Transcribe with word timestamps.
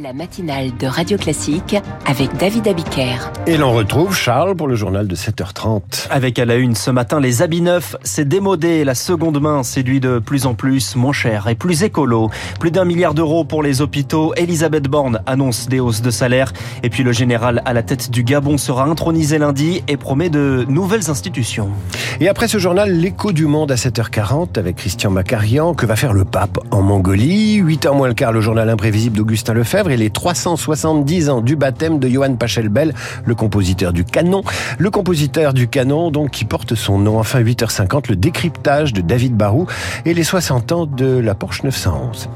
La 0.00 0.12
matinale 0.12 0.76
de 0.78 0.86
Radio 0.86 1.18
Classique 1.18 1.74
avec 2.06 2.36
David 2.36 2.68
Abiker. 2.68 3.16
Et 3.48 3.56
l'on 3.56 3.72
retrouve 3.72 4.14
Charles 4.14 4.54
pour 4.54 4.68
le 4.68 4.76
journal 4.76 5.08
de 5.08 5.16
7h30. 5.16 6.06
Avec 6.08 6.38
à 6.38 6.44
la 6.44 6.54
une 6.54 6.76
ce 6.76 6.92
matin, 6.92 7.18
les 7.18 7.42
habits 7.42 7.62
neufs, 7.62 7.96
c'est 8.04 8.28
démodé. 8.28 8.84
La 8.84 8.94
seconde 8.94 9.40
main 9.40 9.64
séduit 9.64 9.98
de 9.98 10.20
plus 10.20 10.46
en 10.46 10.54
plus, 10.54 10.94
moins 10.94 11.12
cher 11.12 11.48
et 11.48 11.56
plus 11.56 11.82
écolo. 11.82 12.30
Plus 12.60 12.70
d'un 12.70 12.84
milliard 12.84 13.12
d'euros 13.12 13.42
pour 13.42 13.60
les 13.60 13.80
hôpitaux. 13.80 14.32
Elisabeth 14.36 14.84
Borne 14.84 15.20
annonce 15.26 15.66
des 15.68 15.80
hausses 15.80 16.02
de 16.02 16.12
salaire. 16.12 16.52
Et 16.84 16.90
puis 16.90 17.02
le 17.02 17.10
général 17.10 17.60
à 17.64 17.72
la 17.72 17.82
tête 17.82 18.08
du 18.12 18.22
Gabon 18.22 18.56
sera 18.56 18.84
intronisé 18.84 19.38
lundi 19.38 19.82
et 19.88 19.96
promet 19.96 20.30
de 20.30 20.64
nouvelles 20.68 21.10
institutions. 21.10 21.70
Et 22.20 22.28
après 22.28 22.46
ce 22.46 22.58
journal, 22.58 22.92
l'écho 22.92 23.32
du 23.32 23.46
monde 23.46 23.72
à 23.72 23.74
7h40 23.74 24.60
avec 24.60 24.76
Christian 24.76 25.10
Macarian. 25.10 25.74
Que 25.74 25.86
va 25.86 25.96
faire 25.96 26.12
le 26.12 26.24
pape 26.24 26.58
en 26.70 26.82
Mongolie? 26.82 27.60
8h 27.60 27.96
moins 27.96 28.06
le 28.06 28.14
quart, 28.14 28.30
le 28.30 28.40
journal 28.40 28.70
imprévisible 28.70 29.16
d'Augustin 29.16 29.54
Lefebvre 29.54 29.87
et 29.88 29.96
les 29.96 30.10
370 30.10 31.30
ans 31.30 31.40
du 31.40 31.56
baptême 31.56 31.98
de 31.98 32.08
Johann 32.08 32.36
Pachelbel, 32.36 32.94
le 33.24 33.34
compositeur 33.34 33.92
du 33.92 34.04
canon. 34.04 34.42
Le 34.78 34.90
compositeur 34.90 35.52
du 35.54 35.68
canon, 35.68 36.10
donc, 36.10 36.30
qui 36.30 36.44
porte 36.44 36.74
son 36.74 36.98
nom. 36.98 37.18
Enfin, 37.18 37.40
8h50, 37.40 38.08
le 38.08 38.16
décryptage 38.16 38.92
de 38.92 39.00
David 39.00 39.36
Barou 39.36 39.66
et 40.04 40.14
les 40.14 40.24
60 40.24 40.72
ans 40.72 40.86
de 40.86 41.18
la 41.18 41.34
Porsche 41.34 41.62
911. 41.64 42.28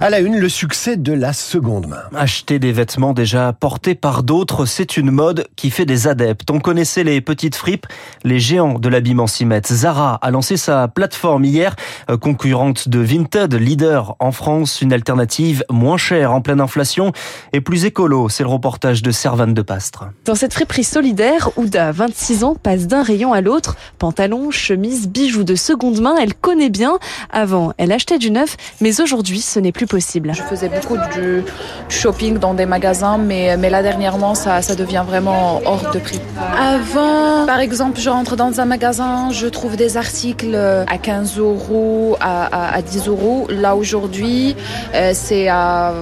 À 0.00 0.10
la 0.10 0.18
une, 0.18 0.38
le 0.38 0.48
succès 0.48 0.96
de 0.96 1.12
la 1.12 1.32
seconde 1.32 1.86
main. 1.86 2.02
Acheter 2.14 2.58
des 2.58 2.72
vêtements 2.72 3.12
déjà 3.12 3.52
portés 3.52 3.94
par 3.94 4.24
d'autres, 4.24 4.66
c'est 4.66 4.96
une 4.96 5.12
mode 5.12 5.46
qui 5.54 5.70
fait 5.70 5.86
des 5.86 6.08
adeptes. 6.08 6.50
On 6.50 6.58
connaissait 6.58 7.04
les 7.04 7.20
petites 7.20 7.54
fripes, 7.54 7.86
les 8.24 8.40
géants 8.40 8.78
de 8.80 8.88
l'habillement 8.88 9.28
s'y 9.28 9.44
mettent. 9.44 9.72
Zara 9.72 10.16
a 10.16 10.30
lancé 10.32 10.56
sa 10.56 10.88
plateforme 10.88 11.44
hier, 11.44 11.76
euh, 12.10 12.16
concurrente 12.16 12.88
de 12.88 12.98
Vinted, 12.98 13.54
leader 13.54 14.16
en 14.18 14.32
France, 14.32 14.82
une 14.82 14.92
alternative 14.92 15.64
moins 15.70 15.96
chère 15.96 16.32
en 16.32 16.40
pleine 16.40 16.60
inflation 16.60 17.12
et 17.52 17.60
plus 17.60 17.84
écolo. 17.84 18.28
C'est 18.28 18.42
le 18.42 18.48
reportage 18.48 19.00
de 19.02 19.12
Servane 19.12 19.54
de 19.54 19.62
Pastre. 19.62 20.06
Dans 20.24 20.34
cette 20.34 20.54
friperie 20.54 20.84
solidaire, 20.84 21.50
Ouda, 21.56 21.92
26 21.92 22.42
ans, 22.42 22.56
passe 22.60 22.88
d'un 22.88 23.04
rayon 23.04 23.32
à 23.32 23.40
l'autre. 23.40 23.76
Pantalons, 23.98 24.50
chemises, 24.50 25.08
bijoux 25.08 25.44
de 25.44 25.54
seconde 25.54 26.00
main, 26.00 26.16
elle 26.20 26.34
connaît 26.34 26.70
bien. 26.70 26.98
Avant, 27.30 27.72
elle 27.78 27.92
achetait 27.92 28.18
du 28.18 28.32
neuf, 28.32 28.56
mais 28.80 29.00
aujourd'hui, 29.00 29.40
ce 29.40 29.60
n'est 29.60 29.72
plus 29.72 29.83
possible. 29.86 30.32
Je 30.34 30.42
faisais 30.42 30.68
beaucoup 30.68 30.96
du 31.14 31.44
shopping 31.88 32.38
dans 32.38 32.54
des 32.54 32.66
magasins, 32.66 33.18
mais, 33.18 33.56
mais 33.56 33.70
là 33.70 33.82
dernièrement, 33.82 34.34
ça, 34.34 34.62
ça 34.62 34.74
devient 34.74 35.04
vraiment 35.06 35.60
hors 35.64 35.90
de 35.92 35.98
prix. 35.98 36.20
Avant, 36.58 37.46
par 37.46 37.60
exemple, 37.60 38.00
je 38.00 38.10
rentre 38.10 38.36
dans 38.36 38.60
un 38.60 38.64
magasin, 38.64 39.30
je 39.30 39.46
trouve 39.46 39.76
des 39.76 39.96
articles 39.96 40.54
à 40.54 40.98
15 40.98 41.38
euros, 41.38 42.16
à, 42.20 42.44
à, 42.46 42.76
à 42.76 42.82
10 42.82 43.08
euros. 43.08 43.46
Là 43.50 43.76
aujourd'hui, 43.76 44.56
euh, 44.94 45.12
c'est 45.14 45.48
à 45.48 45.92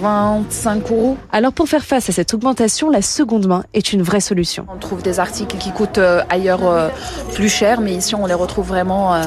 25 0.00 0.90
euros. 0.90 1.16
Alors 1.30 1.52
pour 1.52 1.68
faire 1.68 1.84
face 1.84 2.08
à 2.08 2.12
cette 2.12 2.34
augmentation, 2.34 2.90
la 2.90 3.02
seconde 3.02 3.46
main 3.46 3.64
est 3.74 3.92
une 3.92 4.02
vraie 4.02 4.20
solution. 4.20 4.66
On 4.72 4.78
trouve 4.78 5.02
des 5.02 5.20
articles 5.20 5.56
qui 5.58 5.72
coûtent 5.72 5.98
euh, 5.98 6.22
ailleurs 6.28 6.66
euh, 6.66 6.88
plus 7.34 7.48
cher, 7.48 7.80
mais 7.80 7.92
ici 7.92 8.14
on 8.14 8.26
les 8.26 8.34
retrouve 8.34 8.68
vraiment 8.68 9.14
euh, 9.14 9.18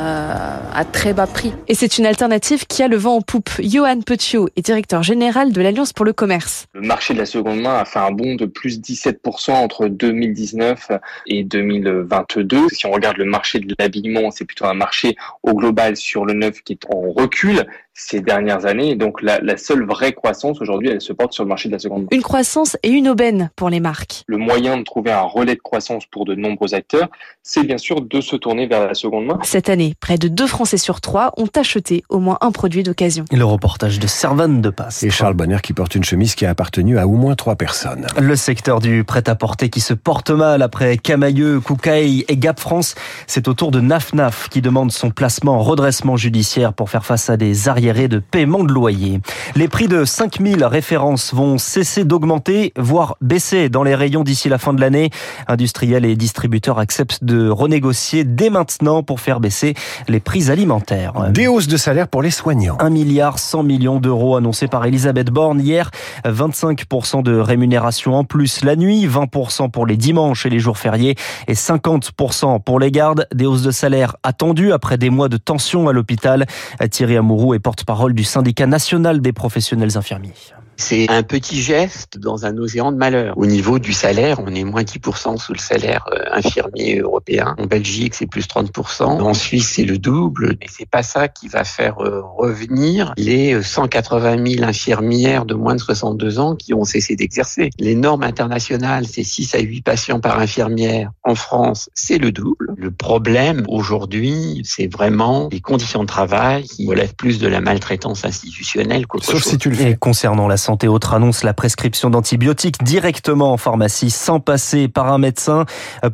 à 0.73 0.85
très 0.85 1.13
bas 1.13 1.27
prix. 1.27 1.53
Et 1.67 1.75
c'est 1.75 1.97
une 1.97 2.05
alternative 2.05 2.65
qui 2.65 2.83
a 2.83 2.87
le 2.87 2.97
vent 2.97 3.15
en 3.15 3.21
poupe. 3.21 3.49
Johan 3.59 4.01
Petiot 4.01 4.49
est 4.55 4.61
directeur 4.61 5.03
général 5.03 5.51
de 5.51 5.61
l'Alliance 5.61 5.93
pour 5.93 6.05
le 6.05 6.13
commerce. 6.13 6.67
Le 6.73 6.81
marché 6.81 7.13
de 7.13 7.19
la 7.19 7.25
seconde 7.25 7.61
main 7.61 7.75
a 7.75 7.85
fait 7.85 7.99
un 7.99 8.11
bond 8.11 8.35
de 8.35 8.45
plus 8.45 8.79
17% 8.79 9.51
entre 9.51 9.87
2019 9.87 10.91
et 11.27 11.43
2022. 11.43 12.69
Si 12.69 12.85
on 12.85 12.91
regarde 12.91 13.17
le 13.17 13.25
marché 13.25 13.59
de 13.59 13.75
l'habillement, 13.77 14.31
c'est 14.31 14.45
plutôt 14.45 14.65
un 14.65 14.73
marché 14.73 15.15
au 15.43 15.53
global 15.53 15.95
sur 15.95 16.25
le 16.25 16.33
neuf 16.33 16.61
qui 16.61 16.73
est 16.73 16.85
en 16.93 17.11
recul 17.11 17.65
ces 17.95 18.19
dernières 18.19 18.65
années. 18.65 18.95
Donc 18.95 19.21
la, 19.21 19.39
la 19.39 19.57
seule 19.57 19.85
vraie 19.85 20.13
croissance 20.13 20.61
aujourd'hui, 20.61 20.89
elle 20.89 21.01
se 21.01 21.13
porte 21.13 21.33
sur 21.33 21.43
le 21.43 21.49
marché 21.49 21.69
de 21.69 21.73
la 21.73 21.79
seconde 21.79 22.03
main. 22.03 22.07
Une 22.11 22.21
croissance 22.21 22.77
et 22.83 22.89
une 22.89 23.07
aubaine 23.07 23.49
pour 23.55 23.69
les 23.69 23.79
marques. 23.79 24.23
Le 24.27 24.37
moyen 24.37 24.77
de 24.77 24.83
trouver 24.83 25.11
un 25.11 25.21
relais 25.21 25.55
de 25.55 25.61
croissance 25.61 26.05
pour 26.05 26.25
de 26.25 26.35
nombreux 26.35 26.75
acteurs, 26.75 27.07
c'est 27.41 27.63
bien 27.63 27.77
sûr 27.77 28.01
de 28.01 28.21
se 28.21 28.35
tourner 28.35 28.67
vers 28.67 28.85
la 28.85 28.93
seconde 28.93 29.25
main. 29.25 29.39
Cette 29.43 29.69
année, 29.69 29.93
près 29.99 30.17
de 30.17 30.27
deux 30.27 30.47
Français 30.47 30.77
sur 30.77 30.99
trois 30.99 31.33
ont 31.37 31.49
acheté 31.55 32.03
au 32.09 32.19
moins 32.19 32.37
un 32.41 32.51
produit 32.51 32.83
d'occasion. 32.83 33.23
Le 33.31 33.45
reportage 33.45 33.99
de 33.99 34.07
Servane 34.07 34.61
de 34.61 34.69
Passe. 34.69 35.03
Et 35.03 35.09
Charles 35.09 35.33
Bonner 35.33 35.57
qui 35.63 35.73
porte 35.73 35.95
une 35.95 36.03
chemise 36.03 36.35
qui 36.35 36.45
a 36.45 36.49
appartenu 36.49 36.99
à 36.99 37.07
au 37.07 37.13
moins 37.13 37.35
trois 37.35 37.55
personnes. 37.55 38.07
Le 38.19 38.35
secteur 38.35 38.79
du 38.79 39.05
prêt-à-porter 39.05 39.69
qui 39.69 39.79
se 39.79 39.93
porte 39.93 40.31
mal 40.31 40.61
après 40.61 40.97
Camailleux, 40.97 41.61
Koukaï 41.61 42.25
et 42.27 42.35
Gap 42.35 42.59
France, 42.59 42.95
c'est 43.27 43.47
au 43.47 43.53
tour 43.53 43.71
de 43.71 43.79
Naf 43.79 44.13
Naf 44.13 44.49
qui 44.49 44.61
demande 44.61 44.91
son 44.91 45.11
placement 45.11 45.53
en 45.53 45.61
redressement 45.61 46.17
judiciaire 46.17 46.73
pour 46.73 46.89
faire 46.89 47.05
face 47.05 47.29
à 47.29 47.37
des 47.37 47.69
arriérés 47.89 48.07
de 48.07 48.19
paiement 48.19 48.63
de 48.63 48.73
loyer. 48.73 49.21
Les 49.55 49.67
prix 49.67 49.87
de 49.87 50.05
5000 50.05 50.63
références 50.65 51.33
vont 51.33 51.57
cesser 51.57 52.03
d'augmenter, 52.03 52.73
voire 52.77 53.15
baisser 53.21 53.69
dans 53.69 53.83
les 53.83 53.93
rayons 53.93 54.23
d'ici 54.23 54.49
la 54.49 54.57
fin 54.57 54.73
de 54.73 54.81
l'année. 54.81 55.11
Industriels 55.47 56.03
et 56.03 56.15
distributeurs 56.15 56.79
acceptent 56.79 57.23
de 57.23 57.47
renégocier 57.49 58.23
dès 58.23 58.49
maintenant 58.49 59.03
pour 59.03 59.19
faire 59.19 59.39
baisser 59.39 59.75
les 60.07 60.19
prix 60.19 60.49
alimentaires. 60.49 61.13
Des 61.29 61.47
hausses 61.47 61.67
de 61.67 61.77
salaire 61.77 62.07
pour 62.07 62.23
les 62.23 62.31
soignants. 62.31 62.77
1 62.79 62.89
milliard 62.89 63.37
100 63.37 63.63
millions 63.63 63.99
d'euros 63.99 64.35
annoncés 64.35 64.67
par 64.67 64.83
Elisabeth 64.85 65.29
Borne 65.29 65.61
hier. 65.61 65.91
25% 66.25 67.21
de 67.21 67.37
rémunération 67.37 68.15
en 68.15 68.23
plus 68.23 68.63
la 68.63 68.75
nuit, 68.75 69.07
20% 69.07 69.69
pour 69.69 69.85
les 69.85 69.97
dimanches 69.97 70.45
et 70.45 70.49
les 70.49 70.59
jours 70.59 70.79
fériés 70.79 71.15
et 71.47 71.53
50% 71.53 72.63
pour 72.63 72.79
les 72.79 72.91
gardes. 72.91 73.27
Des 73.33 73.45
hausses 73.45 73.63
de 73.63 73.71
salaire 73.71 74.15
attendues 74.23 74.73
après 74.73 74.97
des 74.97 75.11
mois 75.11 75.29
de 75.29 75.37
tension 75.37 75.87
à 75.87 75.93
l'hôpital. 75.93 76.45
Thierry 76.89 77.17
Amouroux 77.17 77.53
est 77.53 77.59
porte-parole 77.75 78.13
du 78.13 78.23
syndicat 78.23 78.67
national 78.67 79.19
des 79.19 79.33
professionnels 79.33 79.97
infirmiers. 79.97 80.31
C'est 80.77 81.09
un 81.09 81.23
petit 81.23 81.61
geste 81.61 82.17
dans 82.17 82.45
un 82.45 82.57
océan 82.57 82.91
de 82.91 82.97
malheur. 82.97 83.37
Au 83.37 83.45
niveau 83.45 83.79
du 83.79 83.93
salaire, 83.93 84.39
on 84.45 84.53
est 84.53 84.63
moins 84.63 84.83
10% 84.83 85.37
sous 85.37 85.53
le 85.53 85.59
salaire 85.59 86.05
infirmier 86.31 86.99
européen. 86.99 87.55
En 87.57 87.65
Belgique, 87.65 88.13
c'est 88.13 88.27
plus 88.27 88.47
30%. 88.47 89.03
En 89.03 89.33
Suisse, 89.33 89.73
c'est 89.75 89.85
le 89.85 89.97
double. 89.97 90.57
Et 90.61 90.67
c'est 90.69 90.89
pas 90.89 91.03
ça 91.03 91.27
qui 91.27 91.47
va 91.47 91.63
faire 91.63 91.97
revenir 91.97 93.13
les 93.17 93.61
180 93.61 94.45
000 94.55 94.63
infirmières 94.63 95.45
de 95.45 95.53
moins 95.53 95.75
de 95.75 95.79
62 95.79 96.39
ans 96.39 96.55
qui 96.55 96.73
ont 96.73 96.83
cessé 96.83 97.15
d'exercer. 97.15 97.69
Les 97.79 97.95
normes 97.95 98.23
internationales, 98.23 99.05
c'est 99.07 99.23
6 99.23 99.55
à 99.55 99.59
8 99.59 99.81
patients 99.81 100.19
par 100.19 100.39
infirmière. 100.39 101.11
En 101.23 101.35
France, 101.35 101.89
c'est 101.93 102.17
le 102.17 102.31
double. 102.31 102.73
Le 102.77 102.91
problème 102.91 103.63
aujourd'hui, 103.67 104.61
c'est 104.65 104.91
vraiment 104.91 105.49
les 105.51 105.61
conditions 105.61 106.01
de 106.01 106.07
travail 106.07 106.63
qui 106.63 106.87
relèvent 106.87 107.15
plus 107.15 107.39
de 107.39 107.47
la 107.47 107.61
maltraitance 107.61 108.25
institutionnelle 108.25 109.07
qu'autre 109.07 109.25
chose. 109.25 109.41
Sauf 109.41 109.51
si 109.51 109.57
tu 109.57 109.69
le 109.69 109.75
fais. 109.75 109.95
Concernant 109.95 110.47
la 110.47 110.57
santé, 110.65 110.87
autre 110.87 111.13
annonce, 111.13 111.43
la 111.43 111.53
prescription 111.53 112.09
d'antibiotiques 112.09 112.83
directement 112.83 113.53
en 113.53 113.57
pharmacie 113.57 114.09
sans 114.09 114.39
passer 114.39 114.87
par 114.87 115.13
un 115.13 115.19
médecin. 115.19 115.65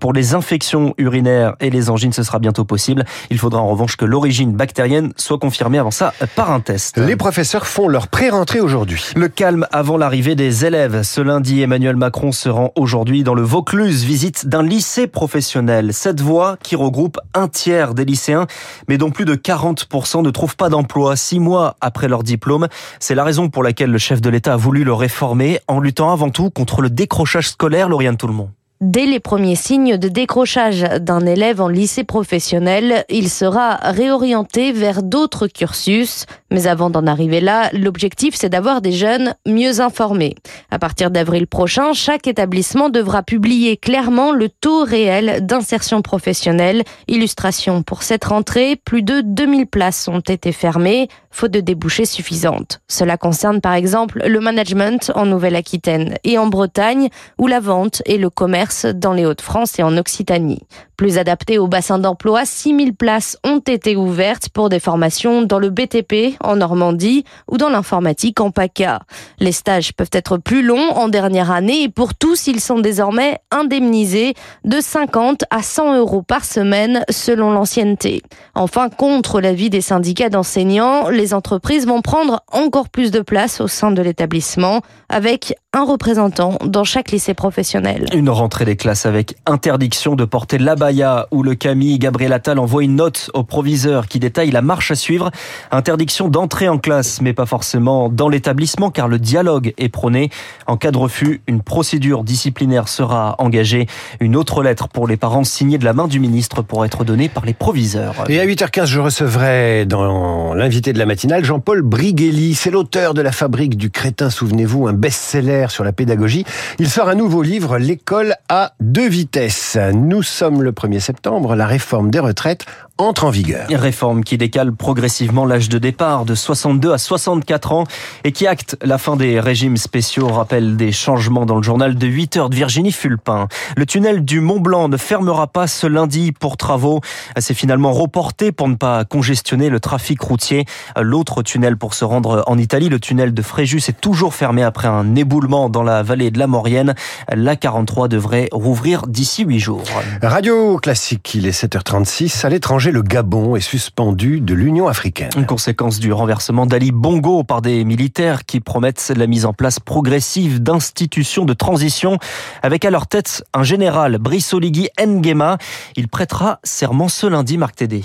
Pour 0.01 0.11
les 0.11 0.35
infections 0.35 0.93
urinaires 0.97 1.55
et 1.61 1.69
les 1.69 1.89
angines, 1.89 2.11
ce 2.11 2.21
sera 2.21 2.39
bientôt 2.39 2.65
possible. 2.65 3.05
Il 3.29 3.39
faudra 3.39 3.61
en 3.61 3.67
revanche 3.67 3.95
que 3.95 4.03
l'origine 4.03 4.51
bactérienne 4.51 5.13
soit 5.15 5.39
confirmée 5.39 5.77
avant 5.77 5.91
ça 5.91 6.13
par 6.35 6.51
un 6.51 6.59
test. 6.59 6.97
Les 6.97 7.15
professeurs 7.15 7.65
font 7.65 7.87
leur 7.87 8.09
pré-rentrée 8.09 8.59
aujourd'hui. 8.59 9.01
Le 9.15 9.29
calme 9.29 9.67
avant 9.71 9.97
l'arrivée 9.97 10.35
des 10.35 10.65
élèves. 10.65 11.03
Ce 11.03 11.21
lundi, 11.21 11.61
Emmanuel 11.61 11.95
Macron 11.95 12.33
se 12.33 12.49
rend 12.49 12.73
aujourd'hui 12.75 13.23
dans 13.23 13.33
le 13.33 13.43
Vaucluse, 13.43 14.03
visite 14.03 14.47
d'un 14.47 14.63
lycée 14.63 15.07
professionnel. 15.07 15.93
Cette 15.93 16.19
voie 16.19 16.57
qui 16.61 16.75
regroupe 16.75 17.19
un 17.33 17.47
tiers 17.47 17.93
des 17.93 18.03
lycéens, 18.03 18.47
mais 18.89 18.97
dont 18.97 19.11
plus 19.11 19.25
de 19.25 19.35
40% 19.35 20.23
ne 20.23 20.29
trouvent 20.29 20.57
pas 20.57 20.67
d'emploi 20.67 21.15
six 21.15 21.39
mois 21.39 21.77
après 21.79 22.09
leur 22.09 22.23
diplôme. 22.23 22.67
C'est 22.99 23.15
la 23.15 23.23
raison 23.23 23.47
pour 23.47 23.63
laquelle 23.63 23.91
le 23.91 23.97
chef 23.97 24.19
de 24.19 24.29
l'État 24.29 24.40
a 24.47 24.55
voulu 24.55 24.83
le 24.83 24.93
réformer 24.93 25.59
en 25.67 25.79
luttant 25.79 26.11
avant 26.11 26.29
tout 26.29 26.49
contre 26.49 26.81
le 26.81 26.89
décrochage 26.89 27.49
scolaire, 27.49 27.89
Lauriane 27.89 28.17
Tout-le-Monde. 28.17 28.51
Dès 28.81 29.05
les 29.05 29.19
premiers 29.19 29.55
signes 29.55 29.97
de 29.97 30.07
décrochage 30.07 30.81
d'un 30.81 31.23
élève 31.23 31.61
en 31.61 31.67
lycée 31.67 32.03
professionnel, 32.03 33.05
il 33.09 33.29
sera 33.29 33.75
réorienté 33.75 34.71
vers 34.71 35.03
d'autres 35.03 35.45
cursus. 35.45 36.25
Mais 36.49 36.65
avant 36.65 36.89
d'en 36.89 37.05
arriver 37.05 37.41
là, 37.41 37.69
l'objectif 37.73 38.33
c'est 38.35 38.49
d'avoir 38.49 38.81
des 38.81 38.91
jeunes 38.91 39.35
mieux 39.47 39.81
informés. 39.81 40.33
À 40.71 40.79
partir 40.79 41.11
d'avril 41.11 41.45
prochain, 41.45 41.93
chaque 41.93 42.25
établissement 42.25 42.89
devra 42.89 43.21
publier 43.21 43.77
clairement 43.77 44.31
le 44.31 44.49
taux 44.49 44.83
réel 44.83 45.45
d'insertion 45.45 46.01
professionnelle. 46.01 46.81
Illustration 47.07 47.83
pour 47.83 48.01
cette 48.01 48.25
rentrée, 48.25 48.77
plus 48.83 49.03
de 49.03 49.21
2000 49.21 49.67
places 49.67 50.07
ont 50.07 50.21
été 50.21 50.51
fermées, 50.51 51.07
faute 51.29 51.51
de 51.51 51.59
débouchés 51.59 52.05
suffisantes. 52.05 52.81
Cela 52.87 53.15
concerne 53.15 53.61
par 53.61 53.73
exemple 53.73 54.23
le 54.25 54.39
management 54.39 55.11
en 55.13 55.27
Nouvelle-Aquitaine 55.27 56.15
et 56.23 56.39
en 56.39 56.47
Bretagne, 56.47 57.09
où 57.37 57.45
la 57.45 57.59
vente 57.59 58.01
et 58.07 58.17
le 58.17 58.31
commerce 58.31 58.70
dans 58.85 59.13
les 59.13 59.25
Hauts-de-France 59.25 59.79
et 59.79 59.83
en 59.83 59.97
Occitanie. 59.97 60.61
Plus 61.01 61.17
adaptées 61.17 61.57
au 61.57 61.65
bassin 61.65 61.97
d'emploi, 61.97 62.45
6000 62.45 62.93
places 62.93 63.35
ont 63.43 63.57
été 63.57 63.95
ouvertes 63.95 64.49
pour 64.49 64.69
des 64.69 64.79
formations 64.79 65.41
dans 65.41 65.57
le 65.57 65.71
BTP 65.71 66.37
en 66.43 66.57
Normandie 66.57 67.25
ou 67.49 67.57
dans 67.57 67.69
l'informatique 67.69 68.39
en 68.39 68.51
PACA. 68.51 68.99
Les 69.39 69.51
stages 69.51 69.93
peuvent 69.93 70.11
être 70.13 70.37
plus 70.37 70.61
longs 70.61 70.91
en 70.91 71.07
dernière 71.07 71.49
année 71.49 71.81
et 71.81 71.89
pour 71.89 72.13
tous, 72.13 72.45
ils 72.45 72.59
sont 72.59 72.77
désormais 72.77 73.39
indemnisés 73.49 74.35
de 74.63 74.79
50 74.79 75.45
à 75.49 75.63
100 75.63 75.97
euros 75.97 76.21
par 76.21 76.45
semaine 76.45 77.03
selon 77.09 77.49
l'ancienneté. 77.49 78.21
Enfin, 78.53 78.89
contre 78.89 79.41
l'avis 79.41 79.71
des 79.71 79.81
syndicats 79.81 80.29
d'enseignants, 80.29 81.09
les 81.09 81.33
entreprises 81.33 81.87
vont 81.87 82.03
prendre 82.03 82.43
encore 82.51 82.89
plus 82.89 83.09
de 83.09 83.21
place 83.21 83.59
au 83.59 83.67
sein 83.67 83.89
de 83.89 84.03
l'établissement 84.03 84.81
avec 85.09 85.55
un 85.73 85.83
représentant 85.83 86.57
dans 86.63 86.83
chaque 86.83 87.11
lycée 87.11 87.33
professionnel. 87.33 88.05
Une 88.13 88.29
rentrée 88.29 88.65
des 88.65 88.75
classes 88.75 89.05
avec 89.05 89.35
interdiction 89.45 90.15
de 90.15 90.25
porter 90.25 90.59
l'abaya 90.91 91.27
où 91.31 91.41
le 91.43 91.55
Camille 91.55 91.99
Gabriel 91.99 92.33
Attal 92.33 92.59
envoie 92.59 92.83
une 92.83 92.95
note 92.95 93.29
au 93.33 93.43
proviseur 93.43 94.07
qui 94.07 94.19
détaille 94.19 94.51
la 94.51 94.61
marche 94.61 94.91
à 94.91 94.95
suivre. 94.95 95.31
Interdiction 95.71 96.27
d'entrer 96.27 96.67
en 96.67 96.77
classe, 96.77 97.21
mais 97.21 97.33
pas 97.33 97.45
forcément 97.45 98.09
dans 98.09 98.27
l'établissement 98.27 98.91
car 98.91 99.07
le 99.07 99.17
dialogue 99.17 99.73
est 99.77 99.89
prôné. 99.89 100.29
En 100.67 100.75
cas 100.75 100.91
de 100.91 100.97
refus, 100.97 101.41
une 101.47 101.61
procédure 101.61 102.23
disciplinaire 102.23 102.89
sera 102.89 103.35
engagée. 103.37 103.87
Une 104.19 104.35
autre 104.35 104.63
lettre 104.63 104.89
pour 104.89 105.07
les 105.07 105.17
parents 105.17 105.43
signée 105.43 105.77
de 105.77 105.85
la 105.85 105.93
main 105.93 106.07
du 106.07 106.19
ministre 106.19 106.61
pour 106.61 106.83
être 106.85 107.05
donnée 107.05 107.29
par 107.29 107.45
les 107.45 107.53
proviseurs. 107.53 108.25
Et 108.27 108.39
à 108.39 108.45
8h15, 108.45 108.85
je 108.85 108.99
recevrai 108.99 109.85
dans 109.85 110.53
l'invité 110.53 110.91
de 110.93 110.99
la 110.99 111.05
matinale 111.05 111.45
Jean-Paul 111.45 111.81
Brighelli. 111.81 112.53
C'est 112.53 112.71
l'auteur 112.71 113.13
de 113.13 113.21
La 113.21 113.31
fabrique 113.31 113.77
du 113.77 113.91
crétin, 113.91 114.29
souvenez-vous, 114.29 114.87
un 114.87 114.93
best-seller 114.93 115.67
sur 115.69 115.83
la 115.83 115.93
pédagogie. 115.93 116.45
Il 116.79 116.89
sort 116.89 117.07
un 117.07 117.15
nouveau 117.15 117.43
livre, 117.43 117.77
L'école 117.77 118.35
à 118.49 118.73
deux 118.81 119.07
vitesses. 119.07 119.77
Nous 119.93 120.23
sommes 120.23 120.61
le 120.61 120.71
1er 120.81 120.99
septembre, 120.99 121.55
la 121.55 121.67
réforme 121.67 122.09
des 122.09 122.19
retraites 122.19 122.65
entre 122.97 123.25
en 123.25 123.29
vigueur. 123.29 123.67
Réforme 123.69 124.23
qui 124.23 124.37
décale 124.37 124.73
progressivement 124.73 125.45
l'âge 125.45 125.69
de 125.69 125.79
départ 125.79 126.23
de 126.23 126.35
62 126.35 126.93
à 126.93 126.97
64 126.97 127.71
ans 127.71 127.83
et 128.23 128.31
qui 128.31 128.45
acte 128.45 128.77
la 128.83 128.97
fin 128.97 129.15
des 129.15 129.39
régimes 129.39 129.77
spéciaux, 129.77 130.27
rappelle 130.27 130.77
des 130.77 130.91
changements 130.91 131.45
dans 131.47 131.55
le 131.55 131.63
journal 131.63 131.95
de 131.95 132.07
8 132.07 132.37
heures 132.37 132.49
de 132.49 132.55
Virginie 132.55 132.91
Fulpin. 132.91 133.47
Le 133.75 133.85
tunnel 133.85 134.23
du 134.23 134.39
Mont 134.39 134.59
Blanc 134.59 134.87
ne 134.87 134.97
fermera 134.97 135.47
pas 135.47 135.65
ce 135.65 135.87
lundi 135.87 136.31
pour 136.31 136.57
travaux. 136.57 137.01
C'est 137.39 137.55
finalement 137.55 137.91
reporté 137.91 138.51
pour 138.51 138.67
ne 138.67 138.75
pas 138.75 139.03
congestionner 139.03 139.69
le 139.69 139.79
trafic 139.79 140.21
routier. 140.21 140.65
L'autre 140.99 141.41
tunnel 141.41 141.77
pour 141.77 141.95
se 141.95 142.05
rendre 142.05 142.43
en 142.45 142.57
Italie, 142.57 142.89
le 142.89 142.99
tunnel 142.99 143.33
de 143.33 143.41
Fréjus, 143.41 143.89
est 143.89 143.99
toujours 143.99 144.35
fermé 144.35 144.61
après 144.61 144.87
un 144.87 145.15
éboulement 145.15 145.69
dans 145.69 145.83
la 145.83 146.03
vallée 146.03 146.29
de 146.29 146.37
la 146.37 146.47
Maurienne. 146.47 146.93
La 147.33 147.55
43 147.55 148.09
devrait 148.09 148.49
rouvrir 148.51 149.07
d'ici 149.07 149.43
8 149.43 149.59
jours. 149.59 149.83
Radio 150.21 150.60
classique, 150.81 151.33
il 151.33 151.47
est 151.47 151.63
7h36. 151.63 152.45
À 152.45 152.49
l'étranger, 152.49 152.91
le 152.91 153.01
Gabon 153.01 153.55
est 153.55 153.61
suspendu 153.61 154.41
de 154.41 154.53
l'Union 154.53 154.87
africaine. 154.87 155.29
Une 155.35 155.45
conséquence 155.45 155.99
du 155.99 156.13
renversement 156.13 156.65
d'Ali 156.65 156.91
Bongo 156.91 157.43
par 157.43 157.61
des 157.61 157.83
militaires 157.83 158.45
qui 158.45 158.59
promettent 158.59 159.11
la 159.15 159.27
mise 159.27 159.45
en 159.45 159.53
place 159.53 159.79
progressive 159.79 160.61
d'institutions 160.61 161.45
de 161.45 161.53
transition 161.53 162.17
avec 162.61 162.85
à 162.85 162.91
leur 162.91 163.07
tête 163.07 163.43
un 163.53 163.63
général, 163.63 164.17
Brice 164.17 164.53
Oligui 164.53 164.89
Nguema. 164.99 165.57
Il 165.95 166.07
prêtera 166.07 166.59
serment 166.63 167.07
ce 167.07 167.27
lundi, 167.27 167.57
Marc 167.57 167.75
Tédé. 167.75 168.03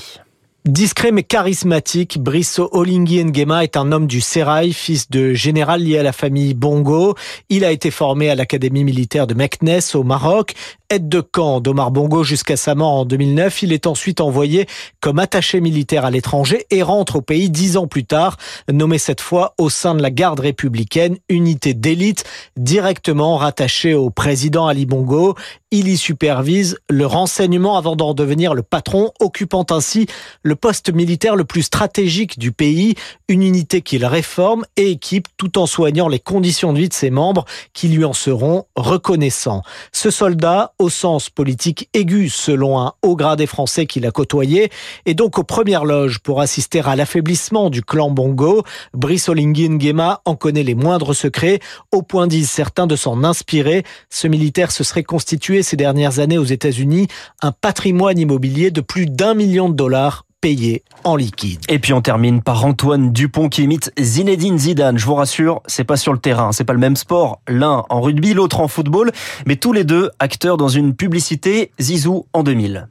Discret 0.66 1.12
mais 1.12 1.22
charismatique, 1.22 2.18
Brisso 2.18 2.68
Olingi 2.72 3.24
Nguema 3.24 3.62
est 3.62 3.76
un 3.76 3.92
homme 3.92 4.08
du 4.08 4.20
Serail, 4.20 4.72
fils 4.72 5.08
de 5.08 5.32
général 5.32 5.80
lié 5.80 5.98
à 5.98 6.02
la 6.02 6.10
famille 6.10 6.54
Bongo. 6.54 7.14
Il 7.48 7.64
a 7.64 7.70
été 7.70 7.92
formé 7.92 8.30
à 8.30 8.34
l'académie 8.34 8.82
militaire 8.82 9.28
de 9.28 9.34
Meknes 9.34 9.78
au 9.94 10.02
Maroc. 10.02 10.54
Aide 10.88 11.08
de 11.08 11.20
camp 11.20 11.60
d'Omar 11.60 11.90
Bongo 11.90 12.22
jusqu'à 12.22 12.56
sa 12.56 12.76
mort 12.76 12.92
en 12.92 13.04
2009, 13.04 13.62
il 13.62 13.72
est 13.72 13.88
ensuite 13.88 14.20
envoyé 14.20 14.66
comme 15.00 15.18
attaché 15.18 15.60
militaire 15.60 16.04
à 16.04 16.12
l'étranger 16.12 16.64
et 16.70 16.82
rentre 16.82 17.16
au 17.16 17.22
pays 17.22 17.50
dix 17.50 17.76
ans 17.76 17.88
plus 17.88 18.04
tard, 18.04 18.36
nommé 18.70 18.98
cette 18.98 19.20
fois 19.20 19.54
au 19.58 19.68
sein 19.68 19.96
de 19.96 20.02
la 20.02 20.10
garde 20.10 20.38
républicaine, 20.38 21.16
unité 21.28 21.74
d'élite 21.74 22.24
directement 22.56 23.36
rattachée 23.36 23.94
au 23.94 24.10
président 24.10 24.68
Ali 24.68 24.86
Bongo. 24.86 25.34
Il 25.72 25.88
y 25.88 25.96
supervise 25.96 26.78
le 26.88 27.04
renseignement 27.04 27.76
avant 27.76 27.96
d'en 27.96 28.14
devenir 28.14 28.54
le 28.54 28.62
patron, 28.62 29.10
occupant 29.18 29.66
ainsi 29.70 30.06
le 30.42 30.55
poste 30.56 30.92
militaire 30.92 31.36
le 31.36 31.44
plus 31.44 31.62
stratégique 31.62 32.38
du 32.38 32.52
pays, 32.52 32.94
une 33.28 33.42
unité 33.42 33.82
qu'il 33.82 34.04
réforme 34.04 34.64
et 34.76 34.90
équipe 34.90 35.28
tout 35.36 35.58
en 35.58 35.66
soignant 35.66 36.08
les 36.08 36.18
conditions 36.18 36.72
de 36.72 36.78
vie 36.78 36.88
de 36.88 36.94
ses 36.94 37.10
membres 37.10 37.44
qui 37.72 37.88
lui 37.88 38.04
en 38.04 38.12
seront 38.12 38.64
reconnaissants. 38.74 39.62
Ce 39.92 40.10
soldat 40.10 40.72
au 40.78 40.88
sens 40.88 41.30
politique 41.30 41.88
aigu 41.94 42.28
selon 42.28 42.80
un 42.80 42.94
haut 43.02 43.16
gradé 43.16 43.46
français 43.46 43.86
qu'il 43.86 44.06
a 44.06 44.10
côtoyé, 44.10 44.70
et 45.04 45.14
donc 45.14 45.38
aux 45.38 45.44
premières 45.44 45.84
loges 45.84 46.18
pour 46.18 46.40
assister 46.40 46.80
à 46.80 46.96
l'affaiblissement 46.96 47.70
du 47.70 47.82
clan 47.82 48.10
Bongo. 48.10 48.62
Brice 48.94 49.28
Olingi 49.28 49.68
Nguema 49.68 50.22
en 50.24 50.36
connaît 50.36 50.62
les 50.62 50.74
moindres 50.74 51.14
secrets, 51.14 51.60
au 51.92 52.02
point 52.02 52.26
disent 52.26 52.50
certains 52.50 52.86
de 52.86 52.96
s'en 52.96 53.24
inspirer. 53.24 53.84
Ce 54.10 54.26
militaire 54.26 54.72
se 54.72 54.84
serait 54.84 55.04
constitué 55.04 55.62
ces 55.62 55.76
dernières 55.76 56.18
années 56.18 56.38
aux 56.38 56.44
États-Unis 56.44 57.08
un 57.42 57.52
patrimoine 57.52 58.18
immobilier 58.18 58.70
de 58.70 58.80
plus 58.80 59.06
d'un 59.06 59.34
million 59.34 59.68
de 59.68 59.74
dollars 59.74 60.24
payé 60.46 60.84
en 61.02 61.16
liquide. 61.16 61.58
Et 61.68 61.80
puis 61.80 61.92
on 61.92 62.00
termine 62.00 62.40
par 62.40 62.64
Antoine 62.64 63.10
Dupont 63.10 63.48
qui 63.48 63.64
imite 63.64 63.92
Zinedine 63.98 64.56
Zidane. 64.56 64.96
Je 64.96 65.04
vous 65.04 65.16
rassure, 65.16 65.60
c'est 65.66 65.82
pas 65.82 65.96
sur 65.96 66.12
le 66.12 66.20
terrain, 66.20 66.52
c'est 66.52 66.62
pas 66.62 66.72
le 66.72 66.78
même 66.78 66.94
sport. 66.94 67.40
L'un 67.48 67.82
en 67.90 68.00
rugby, 68.00 68.32
l'autre 68.32 68.60
en 68.60 68.68
football, 68.68 69.10
mais 69.44 69.56
tous 69.56 69.72
les 69.72 69.82
deux 69.82 70.08
acteurs 70.20 70.56
dans 70.56 70.68
une 70.68 70.94
publicité 70.94 71.72
Zizou 71.80 72.26
en 72.32 72.44
2000. 72.44 72.86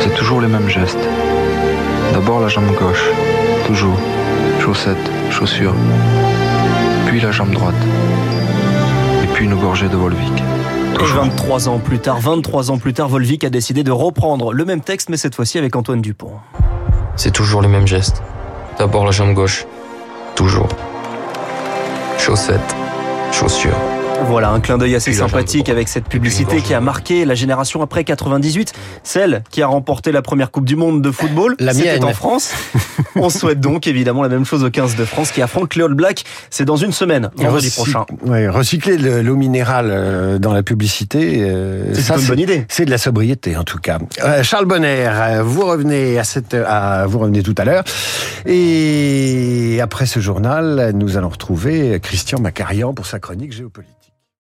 C'est 0.00 0.14
toujours 0.14 0.40
les 0.40 0.48
mêmes 0.48 0.70
gestes. 0.70 1.06
D'abord 2.14 2.40
la 2.40 2.48
jambe 2.48 2.74
gauche, 2.78 3.10
toujours. 3.66 3.98
Chaussettes, 4.58 5.10
chaussures. 5.30 5.74
Puis 7.08 7.20
la 7.20 7.30
jambe 7.30 7.50
droite. 7.50 7.74
Et 9.22 9.26
puis 9.34 9.44
une 9.44 9.56
gorgée 9.56 9.90
de 9.90 9.96
Volvic. 9.96 10.42
Et 10.98 11.04
23 11.04 11.68
ans 11.68 11.78
plus 11.78 11.98
tard, 11.98 12.20
23 12.20 12.70
ans 12.70 12.78
plus 12.78 12.94
tard, 12.94 13.08
Volvic 13.08 13.44
a 13.44 13.50
décidé 13.50 13.84
de 13.84 13.90
reprendre 13.90 14.52
le 14.52 14.64
même 14.64 14.80
texte, 14.80 15.10
mais 15.10 15.18
cette 15.18 15.34
fois-ci 15.34 15.58
avec 15.58 15.76
Antoine 15.76 16.00
Dupont. 16.00 16.32
C'est 17.16 17.32
toujours 17.32 17.60
les 17.60 17.68
mêmes 17.68 17.86
gestes. 17.86 18.22
D'abord 18.78 19.04
la 19.04 19.10
jambe 19.10 19.34
gauche. 19.34 19.66
Toujours. 20.34 20.68
Chaussettes, 22.18 22.74
chaussures. 23.30 23.76
Voilà, 24.24 24.50
un 24.50 24.60
clin 24.60 24.76
d'œil 24.76 24.94
assez 24.96 25.12
sympathique 25.12 25.68
avec 25.68 25.88
cette 25.88 26.08
publicité 26.08 26.60
qui 26.60 26.74
a 26.74 26.80
marqué 26.80 27.24
la 27.24 27.34
génération 27.34 27.80
après 27.82 28.02
98, 28.02 28.72
celle 29.02 29.42
qui 29.50 29.62
a 29.62 29.66
remporté 29.68 30.10
la 30.10 30.20
première 30.20 30.50
Coupe 30.50 30.64
du 30.64 30.74
Monde 30.74 31.00
de 31.00 31.10
football. 31.10 31.54
La 31.60 31.72
mienne. 31.74 32.02
en 32.04 32.12
France. 32.12 32.52
On 33.16 33.30
souhaite 33.30 33.60
donc 33.60 33.86
évidemment 33.86 34.22
la 34.22 34.28
même 34.28 34.44
chose 34.44 34.64
aux 34.64 34.70
15 34.70 34.96
de 34.96 35.04
France 35.04 35.30
qui 35.30 35.42
affrontent 35.42 35.68
les 35.76 35.82
All 35.84 35.94
Blacks. 35.94 36.24
C'est 36.50 36.64
dans 36.64 36.76
une 36.76 36.92
semaine, 36.92 37.30
vendredi 37.36 37.70
prochain. 37.70 38.04
Ouais, 38.24 38.48
recycler 38.48 38.98
le- 38.98 39.22
l'eau 39.22 39.36
minérale 39.36 39.88
euh, 39.90 40.38
dans 40.38 40.52
la 40.52 40.62
publicité, 40.62 41.38
euh, 41.42 41.94
C'est 41.94 42.14
une 42.14 42.26
bonne 42.26 42.40
idée. 42.40 42.66
C'est 42.68 42.84
de 42.84 42.90
la 42.90 42.98
sobriété 42.98 43.56
en 43.56 43.64
tout 43.64 43.78
cas. 43.78 43.98
Euh, 44.24 44.42
Charles 44.42 44.66
Bonner, 44.66 45.06
euh, 45.08 45.42
vous 45.44 45.64
revenez 45.64 46.18
à 46.18 46.24
cette, 46.24 46.52
à, 46.54 47.06
vous 47.06 47.18
revenez 47.20 47.42
tout 47.42 47.54
à 47.58 47.64
l'heure. 47.64 47.84
Et 48.44 49.78
après 49.80 50.06
ce 50.06 50.20
journal, 50.20 50.92
nous 50.94 51.16
allons 51.16 51.28
retrouver 51.28 52.00
Christian 52.00 52.40
Macarian 52.40 52.92
pour 52.92 53.06
sa 53.06 53.18
chronique 53.18 53.52
géopolitique. 53.52 53.92